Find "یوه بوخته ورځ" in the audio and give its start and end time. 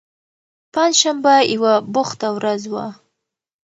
1.53-2.61